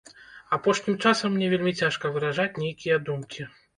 Апошнім 0.57 0.95
часам 1.09 1.29
мне 1.35 1.49
вельмі 1.53 1.73
цяжка 1.81 2.13
выражаць 2.17 2.51
нейкія 2.65 3.01
думкі. 3.11 3.41